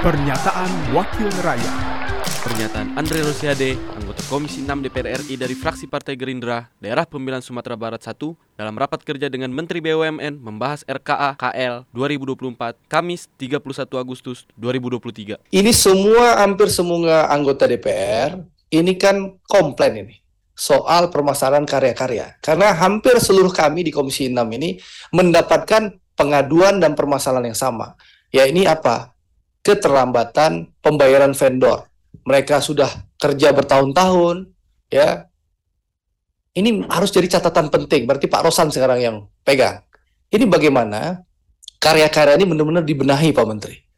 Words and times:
Pernyataan 0.00 0.96
Wakil 0.96 1.28
Rakyat 1.44 1.76
Pernyataan 2.40 2.96
Andre 2.96 3.20
Rosiade, 3.20 3.76
anggota 3.92 4.24
Komisi 4.32 4.64
6 4.64 4.88
DPR 4.88 5.20
RI 5.20 5.36
dari 5.36 5.52
fraksi 5.52 5.84
Partai 5.84 6.16
Gerindra, 6.16 6.72
Daerah 6.80 7.04
Pemilihan 7.04 7.44
Sumatera 7.44 7.76
Barat 7.76 8.00
1, 8.00 8.16
dalam 8.56 8.72
rapat 8.80 9.04
kerja 9.04 9.28
dengan 9.28 9.52
Menteri 9.52 9.84
BUMN 9.84 10.40
membahas 10.40 10.88
RKA 10.88 11.36
KL 11.36 11.84
2024, 11.92 12.80
Kamis 12.88 13.28
31 13.36 13.60
Agustus 14.00 14.48
2023. 14.56 15.36
Ini 15.52 15.72
semua 15.76 16.48
hampir 16.48 16.72
semua 16.72 17.28
anggota 17.28 17.68
DPR 17.68 18.40
ini 18.72 18.96
kan 18.96 19.36
komplain 19.44 20.08
ini 20.08 20.16
soal 20.56 21.12
permasalahan 21.12 21.68
karya-karya. 21.68 22.40
Karena 22.40 22.72
hampir 22.72 23.20
seluruh 23.20 23.52
kami 23.52 23.84
di 23.84 23.92
Komisi 23.92 24.32
6 24.32 24.48
ini 24.48 24.80
mendapatkan 25.12 25.92
pengaduan 26.16 26.80
dan 26.80 26.96
permasalahan 26.96 27.52
yang 27.52 27.60
sama. 27.60 28.00
Ya 28.32 28.48
ini 28.48 28.64
apa? 28.64 29.19
Keterlambatan 29.60 30.72
pembayaran 30.80 31.36
vendor. 31.36 31.88
Mereka 32.24 32.60
sudah 32.60 32.88
kerja 33.20 33.52
bertahun-tahun, 33.52 34.50
ya. 34.88 35.28
Ini 36.56 36.90
harus 36.90 37.14
jadi 37.14 37.38
catatan 37.38 37.70
penting. 37.70 38.04
Berarti 38.04 38.26
Pak 38.26 38.42
Rosan 38.44 38.72
sekarang 38.74 38.98
yang 38.98 39.16
pegang. 39.46 39.86
Ini 40.30 40.44
bagaimana 40.50 41.22
karya-karya 41.78 42.36
ini 42.38 42.46
benar-benar 42.46 42.84
dibenahi 42.84 43.30
Pak 43.30 43.46
Menteri 43.46 43.90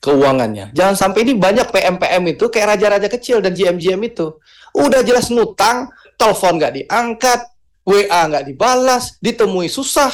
keuangannya. 0.00 0.72
Jangan 0.72 0.96
sampai 0.96 1.28
ini 1.28 1.36
banyak 1.36 1.68
PM-PM 1.68 2.22
itu 2.32 2.48
kayak 2.48 2.76
raja-raja 2.76 3.08
kecil 3.08 3.44
dan 3.44 3.52
GM-GM 3.52 4.00
itu. 4.08 4.40
Udah 4.72 5.04
jelas 5.04 5.28
ngutang, 5.28 5.92
telepon 6.16 6.56
nggak 6.56 6.72
diangkat, 6.82 7.40
WA 7.84 8.20
nggak 8.32 8.44
dibalas, 8.48 9.20
ditemui 9.20 9.68
susah. 9.68 10.10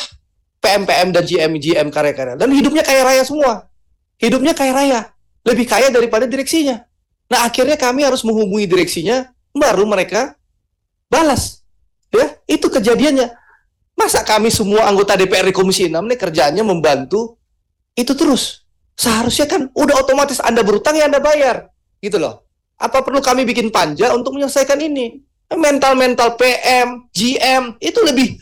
PM-PM 0.59 1.15
dan 1.15 1.23
GM-GM 1.23 1.89
karya-karya. 1.95 2.35
Dan 2.35 2.51
hidupnya 2.51 2.83
kaya 2.83 3.07
raya 3.07 3.23
semua. 3.23 3.71
Hidupnya 4.17 4.57
kaya 4.57 4.73
raya. 4.73 5.01
Lebih 5.47 5.67
kaya 5.69 5.89
daripada 5.93 6.27
direksinya. 6.27 6.83
Nah 7.31 7.47
akhirnya 7.47 7.75
kami 7.79 8.07
harus 8.07 8.23
menghubungi 8.23 8.67
direksinya, 8.71 9.31
baru 9.55 9.87
mereka 9.87 10.35
balas. 11.11 11.63
Ya, 12.15 12.39
itu 12.47 12.67
kejadiannya. 12.71 13.35
Masa 13.97 14.23
kami 14.23 14.53
semua 14.53 14.87
anggota 14.87 15.17
DPR 15.17 15.49
Komisi 15.51 15.89
6 15.89 15.97
nih 15.97 16.19
kerjaannya 16.21 16.65
membantu 16.65 17.41
itu 17.97 18.13
terus. 18.13 18.65
Seharusnya 18.97 19.49
kan 19.49 19.69
udah 19.73 20.01
otomatis 20.01 20.41
Anda 20.41 20.61
berutang 20.61 20.97
ya 20.97 21.09
Anda 21.09 21.21
bayar. 21.21 21.73
Gitu 22.01 22.21
loh. 22.21 22.45
Apa 22.77 23.01
perlu 23.01 23.25
kami 23.25 23.49
bikin 23.49 23.73
panja 23.73 24.13
untuk 24.13 24.37
menyelesaikan 24.37 24.77
ini? 24.81 25.25
Mental-mental 25.49 26.37
PM, 26.37 27.09
GM 27.15 27.79
itu 27.79 28.01
lebih 28.03 28.37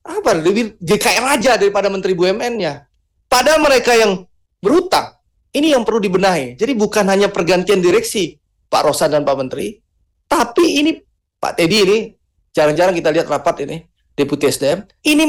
apa 0.00 0.32
lebih 0.32 0.80
kayak 0.80 1.22
raja 1.22 1.60
daripada 1.60 1.92
menteri 1.92 2.16
BUMN-nya. 2.16 2.88
Padahal 3.30 3.60
mereka 3.62 3.94
yang 3.94 4.26
berutang 4.60 5.16
ini 5.50 5.74
yang 5.74 5.82
perlu 5.82 5.98
dibenahi. 5.98 6.54
Jadi 6.54 6.72
bukan 6.78 7.04
hanya 7.10 7.32
pergantian 7.32 7.82
direksi 7.82 8.38
Pak 8.70 8.86
Rosan 8.86 9.10
dan 9.10 9.26
Pak 9.26 9.36
Menteri, 9.36 9.80
tapi 10.30 10.78
ini 10.78 10.94
Pak 11.40 11.58
Teddy 11.58 11.76
ini 11.82 11.98
jarang-jarang 12.54 12.94
kita 12.94 13.10
lihat 13.10 13.26
rapat 13.26 13.66
ini 13.66 13.82
Deputi 14.14 14.46
SDM. 14.46 14.86
Ini 15.02 15.24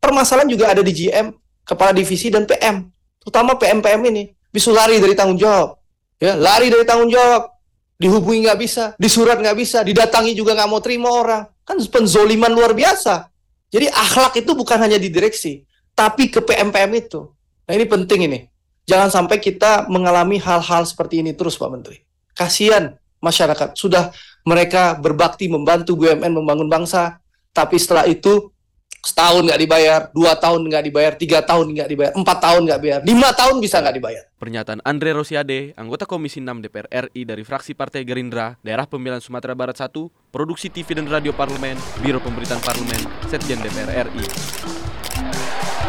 permasalahan 0.00 0.48
juga 0.48 0.72
ada 0.72 0.80
di 0.80 0.94
GM, 0.94 1.34
Kepala 1.66 1.92
Divisi 1.92 2.32
dan 2.32 2.48
PM, 2.48 2.88
terutama 3.20 3.58
PM-PM 3.60 4.00
ini 4.08 4.32
bisa 4.48 4.72
lari 4.72 4.96
dari 4.98 5.12
tanggung 5.12 5.38
jawab, 5.38 5.76
ya 6.16 6.34
lari 6.34 6.72
dari 6.72 6.82
tanggung 6.88 7.12
jawab, 7.12 7.52
dihubungi 8.00 8.48
nggak 8.48 8.58
bisa, 8.58 8.84
disurat 8.96 9.36
nggak 9.38 9.54
bisa, 9.54 9.84
didatangi 9.84 10.32
juga 10.32 10.56
nggak 10.56 10.70
mau 10.72 10.80
terima 10.80 11.12
orang, 11.12 11.42
kan 11.62 11.76
penzoliman 11.78 12.50
luar 12.50 12.72
biasa. 12.74 13.28
Jadi 13.70 13.86
akhlak 13.86 14.34
itu 14.42 14.50
bukan 14.56 14.82
hanya 14.82 14.98
di 14.98 15.12
direksi, 15.12 15.62
tapi 15.94 16.26
ke 16.26 16.42
PM-PM 16.42 16.90
itu. 16.96 17.30
Nah 17.70 17.72
ini 17.78 17.86
penting 17.86 18.26
ini. 18.26 18.49
Jangan 18.90 19.06
sampai 19.06 19.38
kita 19.38 19.86
mengalami 19.86 20.42
hal-hal 20.42 20.82
seperti 20.82 21.22
ini 21.22 21.30
terus 21.30 21.54
Pak 21.54 21.70
Menteri. 21.70 22.02
Kasihan 22.34 22.98
masyarakat. 23.22 23.78
Sudah 23.78 24.10
mereka 24.42 24.98
berbakti 24.98 25.46
membantu 25.46 25.94
BUMN 25.94 26.34
membangun 26.34 26.66
bangsa, 26.66 27.22
tapi 27.54 27.78
setelah 27.78 28.10
itu 28.10 28.50
setahun 28.98 29.46
nggak 29.46 29.60
dibayar, 29.62 30.00
dua 30.10 30.34
tahun 30.34 30.66
nggak 30.66 30.84
dibayar, 30.90 31.12
tiga 31.14 31.38
tahun 31.38 31.70
nggak 31.70 31.88
dibayar, 31.88 32.12
empat 32.18 32.38
tahun 32.42 32.60
nggak 32.66 32.80
bayar, 32.82 33.00
lima 33.06 33.30
tahun 33.30 33.56
bisa 33.62 33.78
nggak 33.78 33.94
dibayar. 33.94 34.22
Pernyataan 34.42 34.80
Andre 34.82 35.10
Rosiade, 35.14 35.70
anggota 35.78 36.04
Komisi 36.04 36.42
6 36.42 36.58
DPR 36.58 37.08
RI 37.08 37.22
dari 37.22 37.46
fraksi 37.46 37.78
Partai 37.78 38.02
Gerindra, 38.02 38.58
Daerah 38.60 38.90
Pemilihan 38.90 39.22
Sumatera 39.22 39.54
Barat 39.54 39.78
1, 39.78 39.94
Produksi 40.34 40.66
TV 40.66 40.98
dan 40.98 41.06
Radio 41.06 41.30
Parlemen, 41.30 41.78
Biro 42.02 42.18
Pemberitaan 42.18 42.60
Parlemen, 42.60 43.06
Setjen 43.30 43.62
DPR 43.62 44.10
RI. 44.10 44.26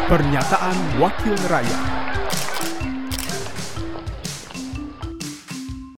Pernyataan 0.06 0.76
Wakil 1.00 1.36
Rakyat 1.50 2.01